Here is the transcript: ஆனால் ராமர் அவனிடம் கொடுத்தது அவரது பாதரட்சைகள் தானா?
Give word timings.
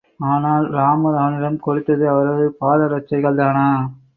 ஆனால் 0.27 0.65
ராமர் 0.71 1.17
அவனிடம் 1.17 1.59
கொடுத்தது 1.59 2.09
அவரது 2.09 2.47
பாதரட்சைகள் 2.61 3.39
தானா? 3.41 3.67